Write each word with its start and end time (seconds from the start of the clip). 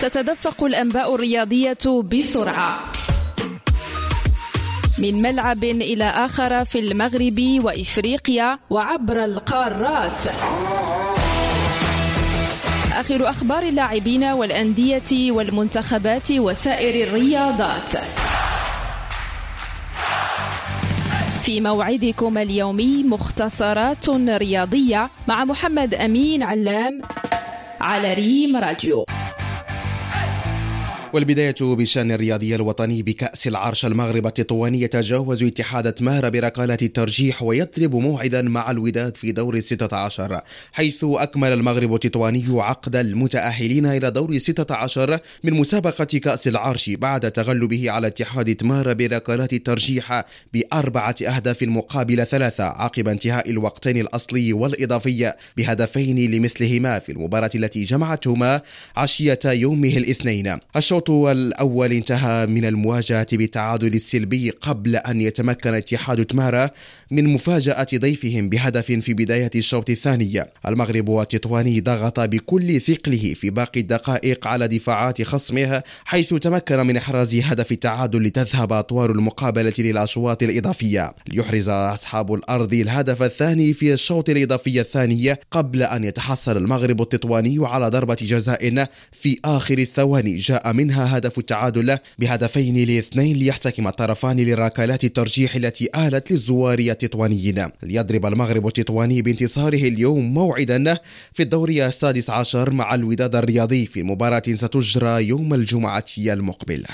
تتدفق 0.00 0.64
الأنباء 0.64 1.14
الرياضية 1.14 2.02
بسرعة. 2.12 2.92
من 5.02 5.22
ملعب 5.22 5.64
إلى 5.64 6.04
آخر 6.04 6.64
في 6.64 6.78
المغرب 6.78 7.60
وإفريقيا 7.64 8.58
وعبر 8.70 9.24
القارات. 9.24 10.20
آخر 12.92 13.30
أخبار 13.30 13.62
اللاعبين 13.62 14.24
والأندية 14.24 15.32
والمنتخبات 15.32 16.32
وسائر 16.32 17.08
الرياضات. 17.08 17.96
في 21.44 21.60
موعدكم 21.60 22.38
اليومي 22.38 23.04
مختصرات 23.04 24.08
رياضية 24.28 25.10
مع 25.28 25.44
محمد 25.44 25.94
أمين 25.94 26.42
علام 26.42 27.00
على 27.80 28.14
ريم 28.14 28.56
راديو. 28.56 29.04
والبداية 31.12 31.54
بالشأن 31.60 32.12
الرياضي 32.12 32.54
الوطني 32.54 33.02
بكأس 33.02 33.46
العرش 33.46 33.86
المغرب 33.86 34.26
التطواني 34.26 34.80
يتجاوز 34.80 35.42
اتحاد 35.42 35.92
تمارا 35.92 36.28
بركالة 36.28 36.78
الترجيح 36.82 37.42
ويضرب 37.42 37.94
موعدا 37.94 38.42
مع 38.42 38.70
الوداد 38.70 39.16
في 39.16 39.32
دور 39.32 39.54
الستة 39.54 39.96
عشر 39.96 40.40
حيث 40.72 41.04
أكمل 41.04 41.52
المغرب 41.52 41.94
التطواني 41.94 42.44
عقد 42.48 42.96
المتأهلين 42.96 43.86
إلى 43.86 44.10
دور 44.10 44.30
الستة 44.30 44.74
عشر 44.74 45.18
من 45.44 45.52
مسابقة 45.52 46.04
كأس 46.04 46.48
العرش 46.48 46.90
بعد 46.90 47.30
تغلبه 47.32 47.90
على 47.90 48.06
اتحاد 48.06 48.54
تمارا 48.54 48.92
بركالات 48.92 49.52
الترجيح 49.52 50.24
بأربعة 50.52 51.14
أهداف 51.22 51.62
مقابل 51.62 52.26
ثلاثة 52.26 52.64
عقب 52.64 53.08
انتهاء 53.08 53.50
الوقتين 53.50 53.98
الأصلي 53.98 54.52
والإضافي 54.52 55.32
بهدفين 55.56 56.30
لمثلهما 56.30 56.98
في 56.98 57.12
المباراة 57.12 57.50
التي 57.54 57.84
جمعتهما 57.84 58.60
عشية 58.96 59.38
يومه 59.44 59.96
الاثنين. 59.96 60.58
الشوط 60.76 60.95
الشوط 60.96 61.10
الأول 61.10 61.92
انتهى 61.92 62.46
من 62.46 62.64
المواجهة 62.64 63.26
بالتعادل 63.32 63.94
السلبي 63.94 64.50
قبل 64.50 64.96
أن 64.96 65.20
يتمكن 65.20 65.74
اتحاد 65.74 66.24
تمارا 66.24 66.70
من 67.10 67.26
مفاجأة 67.26 67.86
ضيفهم 67.94 68.48
بهدف 68.48 68.86
في 68.86 69.14
بداية 69.14 69.50
الشوط 69.54 69.90
الثاني. 69.90 70.44
المغرب 70.68 71.20
التطواني 71.20 71.80
ضغط 71.80 72.20
بكل 72.20 72.80
ثقله 72.80 73.34
في 73.34 73.50
باقي 73.50 73.80
الدقائق 73.80 74.46
على 74.46 74.68
دفاعات 74.68 75.22
خصمه 75.22 75.82
حيث 76.04 76.34
تمكن 76.34 76.86
من 76.86 76.96
إحراز 76.96 77.34
هدف 77.34 77.72
التعادل 77.72 78.22
لتذهب 78.22 78.72
أطوار 78.72 79.10
المقابلة 79.10 79.74
للأشواط 79.78 80.42
الإضافية. 80.42 81.14
ليحرز 81.28 81.68
أصحاب 81.68 82.34
الأرض 82.34 82.74
الهدف 82.74 83.22
الثاني 83.22 83.74
في 83.74 83.92
الشوط 83.92 84.30
الإضافي 84.30 84.80
الثاني 84.80 85.36
قبل 85.50 85.82
أن 85.82 86.04
يتحصل 86.04 86.56
المغرب 86.56 87.02
التطواني 87.02 87.58
على 87.60 87.88
ضربة 87.88 88.16
جزاء 88.22 88.88
في 89.12 89.38
آخر 89.44 89.78
الثواني. 89.78 90.36
جاء 90.36 90.72
منها 90.86 91.18
هدف 91.18 91.38
التعادل 91.38 91.98
بهدفين 92.18 92.76
لاثنين 92.76 93.36
ليحتكم 93.36 93.86
الطرفان 93.86 94.40
لركلات 94.40 95.04
الترجيح 95.04 95.54
التي 95.54 95.88
آلت 95.96 96.30
للزوار 96.30 96.78
التطوانيين. 96.78 97.68
ليضرب 97.82 98.26
المغرب 98.26 98.66
التطواني 98.66 99.22
بانتصاره 99.22 99.88
اليوم 99.88 100.34
موعدا 100.34 100.98
في 101.32 101.42
الدور 101.42 101.68
السادس 101.68 102.30
عشر 102.30 102.70
مع 102.70 102.94
الوداد 102.94 103.36
الرياضي 103.36 103.86
في 103.86 104.02
مباراة 104.02 104.42
ستجرى 104.54 105.28
يوم 105.28 105.54
الجمعة 105.54 106.04
المقبل. 106.18 106.84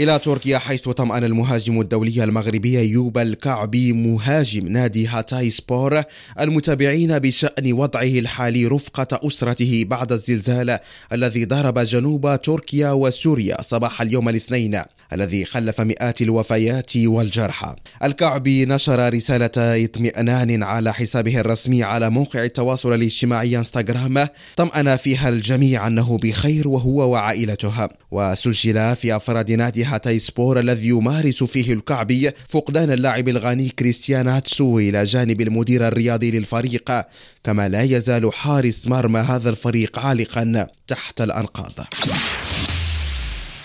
إلى 0.00 0.18
تركيا 0.18 0.58
حيث 0.58 0.88
طمأن 0.88 1.24
المهاجم 1.24 1.80
الدولي 1.80 2.24
المغربي 2.24 2.78
أيوب 2.78 3.18
الكعبي 3.18 3.92
مهاجم 3.92 4.68
نادي 4.68 5.06
هاتاي 5.06 5.50
سبور 5.50 6.02
المتابعين 6.40 7.18
بشأن 7.18 7.72
وضعه 7.72 8.02
الحالي 8.02 8.66
رفقة 8.66 9.20
أسرته 9.26 9.84
بعد 9.88 10.12
الزلزال 10.12 10.78
الذي 11.12 11.44
ضرب 11.44 11.78
جنوب 11.78 12.42
تركيا 12.42 12.90
وسوريا 12.90 13.62
صباح 13.62 14.00
اليوم 14.02 14.28
الاثنين. 14.28 14.82
الذي 15.12 15.44
خلف 15.44 15.80
مئات 15.80 16.22
الوفيات 16.22 16.96
والجرحى. 16.96 17.74
الكعبي 18.04 18.66
نشر 18.66 19.14
رسالة 19.14 19.84
اطمئنان 19.84 20.62
على 20.62 20.94
حسابه 20.94 21.40
الرسمي 21.40 21.82
على 21.82 22.10
موقع 22.10 22.44
التواصل 22.44 22.94
الاجتماعي 22.94 23.58
انستغرام. 23.58 24.28
طمأن 24.56 24.96
فيها 24.96 25.28
الجميع 25.28 25.86
أنه 25.86 26.18
بخير 26.18 26.68
وهو 26.68 27.10
وعائلته. 27.10 27.88
وسجل 28.10 28.96
في 28.96 29.16
أفراد 29.16 29.52
نادي 29.52 29.84
هاتاي 29.84 30.18
سبور 30.18 30.60
الذي 30.60 30.88
يمارس 30.88 31.44
فيه 31.44 31.72
الكعبي 31.72 32.30
فقدان 32.48 32.92
اللاعب 32.92 33.28
الغاني 33.28 33.68
كريستيان 33.68 34.28
أتسو 34.28 34.78
إلى 34.78 35.04
جانب 35.04 35.40
المدير 35.40 35.88
الرياضي 35.88 36.30
للفريق. 36.30 36.90
كما 37.44 37.68
لا 37.68 37.82
يزال 37.82 38.32
حارس 38.32 38.86
مرمى 38.86 39.20
هذا 39.20 39.50
الفريق 39.50 39.98
عالقا 39.98 40.66
تحت 40.86 41.20
الأنقاض. 41.20 41.72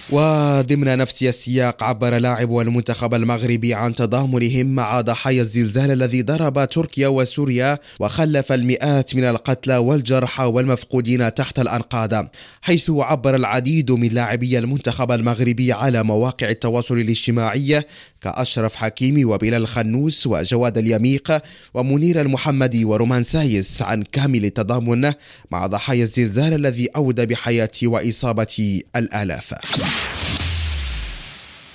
وضمن 0.10 0.98
نفس 0.98 1.24
السياق 1.24 1.84
عبر 1.84 2.18
لاعب 2.18 2.60
المنتخب 2.60 3.14
المغربي 3.14 3.74
عن 3.74 3.96
تضامنهم 3.96 4.66
مع 4.66 5.02
ضحايا 5.02 5.42
الزلزال 5.42 5.92
الذي 5.92 6.22
ضرب 6.22 6.70
تركيا 6.70 7.08
وسوريا 7.08 7.80
وخلف 8.00 8.52
المئات 8.52 9.16
من 9.16 9.24
القتلى 9.24 9.78
والجرحى 9.78 10.44
والمفقودين 10.44 11.34
تحت 11.34 11.60
الأنقاض 11.60 12.28
حيث 12.62 12.90
عبر 12.90 13.36
العديد 13.36 13.92
من 13.92 14.08
لاعبي 14.08 14.60
المنتخب 14.60 15.12
المغربي 15.12 15.74
على 15.74 16.04
مواقع 16.04 16.50
التواصل 16.50 16.98
الاجتماعي 16.98 17.84
كأشرف 18.22 18.76
حكيمي 18.76 19.26
وبلال 19.26 19.62
الخنوس 19.62 20.28
وجواد 20.28 20.78
اليميق 20.78 21.42
ومنير 21.74 22.22
المحمدي 22.22 22.86
ورومان 22.86 23.24
سايس 23.24 23.82
عن 23.82 24.04
كامل 24.04 24.46
التضامن 24.46 25.14
مع 25.52 25.68
ضحايا 25.68 26.04
الزلزال 26.04 26.54
الذي 26.54 26.88
أودى 26.96 27.26
بحياة 27.26 27.70
وإصابة 27.84 28.82
الآلاف. 28.96 29.54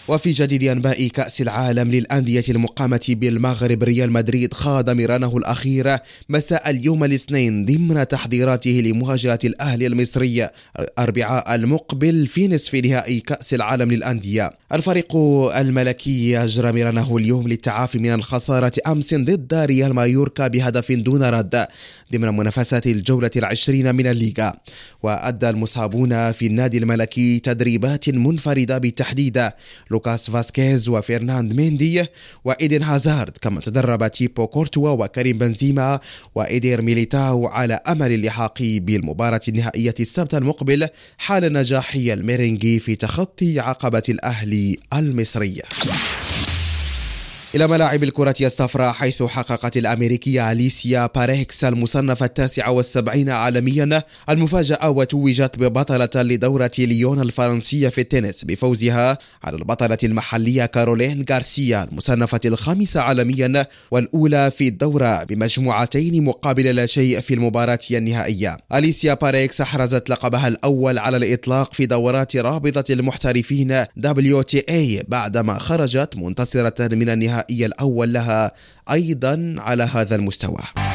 وفي 0.09 0.31
جديد 0.31 0.63
أنباء 0.63 1.09
كأس 1.09 1.41
العالم 1.41 1.91
للأندية 1.91 2.45
المقامة 2.49 3.01
بالمغرب 3.09 3.83
ريال 3.83 4.13
مدريد 4.13 4.55
خاض 4.55 4.91
ميرانه 4.91 5.37
الأخير 5.37 5.97
مساء 6.29 6.71
اليوم 6.71 7.05
الاثنين 7.05 7.65
ضمن 7.65 8.09
تحضيراته 8.09 8.71
لمواجهة 8.71 9.39
الأهلي 9.45 9.87
المصري 9.87 10.49
الأربعاء 10.79 11.55
المقبل 11.55 12.27
في 12.27 12.49
نصف 12.49 12.75
نهائي 12.75 13.21
كأس 13.21 13.55
العالم 13.55 13.91
للأندية. 13.93 14.51
الفريق 14.73 15.17
الملكي 15.57 16.39
أجرى 16.39 16.73
ميرانه 16.73 17.17
اليوم 17.17 17.49
للتعافي 17.49 17.99
من 17.99 18.13
الخسارة 18.13 18.73
أمس 18.87 19.15
ضد 19.15 19.55
ريال 19.55 19.93
مايوركا 19.95 20.47
بهدف 20.49 20.93
دون 20.93 21.23
رد 21.23 21.67
ضمن 22.13 22.29
منافسات 22.37 22.87
الجولة 22.87 23.31
العشرين 23.37 23.95
من 23.95 24.07
الليغا. 24.07 24.53
وأدى 25.03 25.49
المصابون 25.49 26.33
في 26.33 26.47
النادي 26.47 26.79
الملكي 26.79 27.39
تدريبات 27.39 28.09
منفردة 28.09 28.79
بالتحديد 28.79 29.51
لوكاس 29.93 30.31
فاسكيز 30.31 30.89
وفيرلاند 30.89 31.55
ميندي 31.55 32.07
وإيدن 32.45 32.83
هازارد 32.83 33.39
كما 33.41 33.61
تدرب 33.61 34.07
تيبو 34.07 34.47
كورتوا 34.47 34.91
وكريم 34.91 35.39
بنزيما 35.39 36.01
وإيدير 36.35 36.83
ميليتاو 36.83 37.47
على 37.47 37.75
أمل 37.75 38.13
اللحاق 38.13 38.59
بالمباراة 38.63 39.41
النهائية 39.49 39.95
السبت 40.01 40.35
المقبل 40.35 40.89
حال 41.19 41.53
نجاح 41.53 41.95
الميرينجي 41.95 42.81
في 42.81 42.95
تخطي 42.97 43.61
عقبة 43.61 44.03
الأهلي 44.09 44.77
المصري. 44.93 45.63
إلى 47.55 47.67
ملاعب 47.67 48.03
الكرة 48.03 48.35
الصفراء 48.41 48.93
حيث 48.93 49.23
حققت 49.23 49.77
الأمريكية 49.77 50.53
أليسيا 50.53 51.07
باركس 51.15 51.65
المصنفة 51.65 52.27
التاسعة 52.27 52.71
والسبعين 52.71 53.31
عالميا 53.31 54.03
المفاجأة 54.29 54.91
وتوجت 54.91 55.59
ببطلة 55.59 56.23
لدورة 56.23 56.71
ليون 56.79 57.21
الفرنسية 57.21 57.89
في 57.89 58.01
التنس 58.01 58.45
بفوزها 58.45 59.19
على 59.45 59.57
البطلة 59.57 59.99
المحلية 60.05 60.67
كارولين 60.67 61.25
غارسيا 61.31 61.85
المصنفة 61.85 62.41
الخامسة 62.45 63.01
عالميا 63.01 63.67
والأولى 63.91 64.51
في 64.51 64.69
الدورة 64.69 65.25
بمجموعتين 65.25 66.25
مقابل 66.25 66.65
لا 66.65 66.87
شيء 66.87 67.21
في 67.21 67.35
المباراة 67.35 67.79
النهائية. 67.91 68.59
أليسيا 68.75 69.15
باركس 69.15 69.61
أحرزت 69.61 70.11
لقبها 70.11 70.49
الأول 70.49 70.99
على 70.99 71.17
الإطلاق 71.17 71.75
في 71.75 71.87
دورات 71.87 72.37
رابطة 72.37 72.93
المحترفين 72.93 73.85
WTA 73.85 75.05
بعدما 75.09 75.59
خرجت 75.59 76.17
منتصرة 76.17 76.95
من 76.95 77.09
النهائي 77.43 77.67
الأول 77.67 78.13
لها 78.13 78.53
أيضا 78.91 79.55
على 79.59 79.83
هذا 79.85 80.17
المستوى. 80.17 80.92